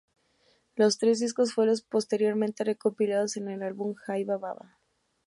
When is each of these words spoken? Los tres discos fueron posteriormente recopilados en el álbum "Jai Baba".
Los 0.75 0.97
tres 0.97 1.19
discos 1.19 1.53
fueron 1.53 1.75
posteriormente 1.87 2.63
recopilados 2.63 3.37
en 3.37 3.49
el 3.49 3.61
álbum 3.61 3.93
"Jai 3.93 4.23
Baba". 4.23 4.79